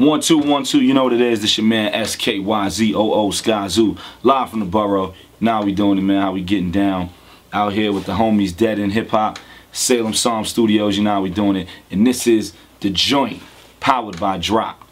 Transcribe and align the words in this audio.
One 0.00 0.22
two 0.22 0.38
one 0.38 0.64
two, 0.64 0.80
you 0.80 0.94
know 0.94 1.04
what 1.04 1.12
it 1.12 1.20
is. 1.20 1.42
This 1.42 1.58
your 1.58 1.66
man 1.66 1.92
S 1.92 2.16
K 2.16 2.38
Y 2.38 2.68
Z 2.70 2.94
O 2.94 3.12
O 3.12 3.28
Skyzoo, 3.28 3.98
live 4.22 4.48
from 4.48 4.60
the 4.60 4.64
borough. 4.64 5.12
Now 5.40 5.62
we 5.62 5.72
doing 5.72 5.98
it, 5.98 6.00
man. 6.00 6.22
How 6.22 6.32
we 6.32 6.40
getting 6.40 6.70
down 6.70 7.10
out 7.52 7.74
here 7.74 7.92
with 7.92 8.06
the 8.06 8.12
homies 8.12 8.56
Dead 8.56 8.78
End 8.78 8.94
Hip 8.94 9.10
Hop, 9.10 9.38
Salem 9.72 10.14
Psalm 10.14 10.46
Studios. 10.46 10.96
You 10.96 11.04
know 11.04 11.10
how 11.10 11.20
we 11.20 11.28
doing 11.28 11.54
it, 11.54 11.68
and 11.90 12.06
this 12.06 12.26
is 12.26 12.54
the 12.80 12.88
joint 12.88 13.42
powered 13.80 14.18
by 14.18 14.38
Drop. 14.38 14.89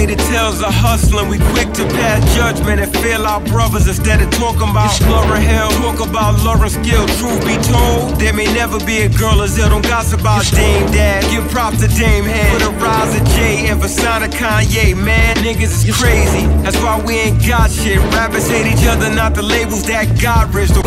Exaggerated 0.00 0.32
tales 0.32 0.62
of 0.62 0.72
hustling, 0.72 1.28
we 1.28 1.36
quick 1.52 1.70
to 1.76 1.84
pass 2.00 2.24
judgment 2.34 2.80
and 2.80 2.90
fail 3.04 3.26
our 3.26 3.40
brothers 3.52 3.86
instead 3.86 4.22
of 4.22 4.30
talking 4.30 4.70
about 4.70 4.96
Lauryn 5.12 5.44
Hill, 5.44 5.68
talk 5.76 6.00
about 6.00 6.40
Lauryn 6.40 6.70
Skill. 6.72 7.04
Truth 7.20 7.44
be 7.44 7.60
told, 7.68 8.16
there 8.18 8.32
may 8.32 8.48
never 8.56 8.80
be 8.86 9.02
a 9.02 9.10
girl 9.10 9.42
as 9.42 9.58
ill. 9.58 9.68
Don't 9.68 9.82
gossip 9.82 10.20
about 10.20 10.48
Dame 10.56 10.90
Dash. 10.90 11.28
Give 11.30 11.44
props 11.50 11.84
to 11.84 11.88
Dame 12.00 12.24
Head 12.24 12.48
for 12.48 12.64
the 12.64 12.72
rise 12.80 13.12
of 13.20 13.26
Jay 13.36 13.68
and 13.68 13.78
Vasana 13.78 14.32
Kanye. 14.32 14.96
Man, 14.96 15.36
niggas 15.44 15.84
is 15.84 15.94
crazy. 15.94 16.46
That's 16.64 16.78
why 16.78 16.96
we 17.04 17.20
ain't 17.20 17.46
got 17.46 17.70
shit. 17.70 17.98
Rappers 18.16 18.48
hate 18.48 18.72
each 18.72 18.86
other, 18.86 19.14
not 19.14 19.34
the 19.34 19.42
labels 19.42 19.84
that 19.84 20.18
got 20.18 20.48
rich. 20.54 20.70
the, 20.70 20.80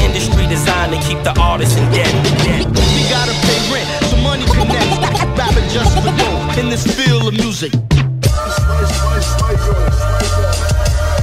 industry 0.00 0.46
designed 0.48 0.92
to 0.92 1.00
keep 1.06 1.22
the 1.24 1.34
artists 1.38 1.76
in 1.76 1.84
debt. 1.92 2.08
We 2.96 3.04
gotta 3.12 3.32
pay 3.44 3.60
rent, 3.72 4.07
money 4.28 4.44
connects. 4.44 4.98
Rapping 5.38 5.68
just 5.70 5.92
for 5.96 6.12
dough 6.20 6.60
in 6.60 6.68
this 6.68 6.84
field 6.84 7.28
of 7.28 7.34
music. 7.34 7.72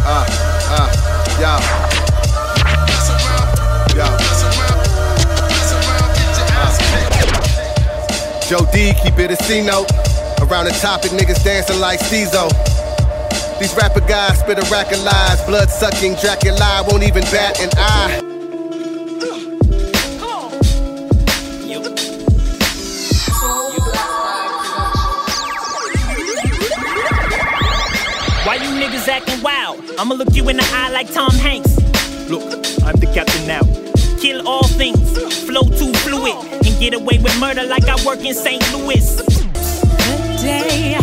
Uh, 0.08 0.26
uh. 0.74 0.90
Yo. 1.40 1.54
Uh. 1.54 1.96
Joe 8.48 8.66
D, 8.72 8.94
keep 9.02 9.18
it 9.20 9.32
a 9.32 9.36
C 9.44 9.62
note. 9.66 9.90
Around 10.42 10.66
the 10.66 10.78
topic, 10.82 11.12
niggas 11.12 11.44
dancing 11.44 11.80
like 11.80 12.00
Stezo. 12.00 12.50
These 13.60 13.74
rapper 13.76 14.02
guys 14.02 14.40
spit 14.40 14.60
a 14.60 14.70
rack 14.70 14.92
of 14.92 15.02
lies. 15.04 15.42
Blood 15.46 15.70
sucking 15.70 16.16
Dracula 16.16 16.84
won't 16.88 17.04
even 17.04 17.24
bat 17.24 17.60
an 17.60 17.70
eye. 17.78 18.35
Niggas 28.86 29.08
acting 29.08 29.42
wild? 29.42 29.84
I'ma 29.98 30.16
look 30.16 30.34
you 30.34 30.48
in 30.50 30.58
the 30.58 30.70
eye 30.72 30.90
like 30.92 31.12
Tom 31.12 31.32
Hanks. 31.32 31.76
Look, 32.30 32.44
I'm 32.84 32.96
the 33.00 33.10
captain 33.14 33.48
now. 33.48 33.62
Kill 34.20 34.48
all 34.48 34.68
things, 34.68 35.18
flow 35.46 35.64
too 35.64 35.92
fluid, 36.06 36.36
and 36.52 36.80
get 36.80 36.94
away 36.94 37.18
with 37.18 37.40
murder 37.40 37.64
like 37.64 37.86
I 37.86 38.04
work 38.06 38.20
in 38.20 38.34
St. 38.34 38.62
Louis. 38.74 39.16
The 39.18 40.40
day 40.42 40.94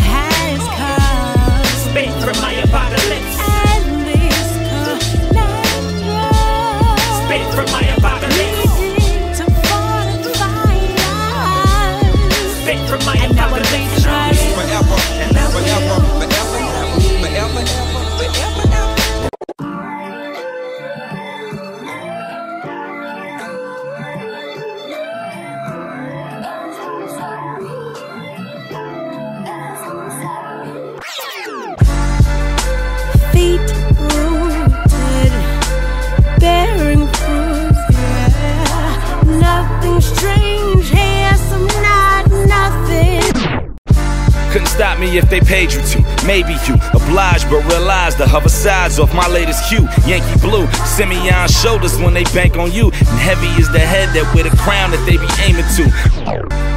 me 45.03 45.17
if 45.17 45.29
they 45.29 45.41
paid 45.41 45.71
you 45.73 45.81
to. 45.81 46.25
Maybe 46.25 46.53
you 46.67 46.75
obliged, 46.93 47.49
but 47.49 47.63
realize 47.67 48.15
the 48.15 48.27
hover 48.27 48.49
sides 48.49 48.99
off 48.99 49.13
my 49.13 49.27
latest 49.27 49.67
cue. 49.69 49.87
Yankee 50.07 50.39
blue, 50.39 50.65
send 50.85 51.09
me 51.09 51.29
on 51.29 51.47
shoulders 51.49 51.97
when 51.97 52.13
they 52.13 52.23
bank 52.25 52.57
on 52.57 52.71
you. 52.71 52.85
And 52.85 53.19
heavy 53.19 53.47
is 53.61 53.69
the 53.71 53.79
head 53.79 54.09
that 54.15 54.31
with 54.33 54.51
a 54.51 54.55
crown 54.57 54.91
that 54.91 55.03
they 55.05 55.17
be 55.17 55.29
aiming 55.43 55.67
to. 55.77 56.72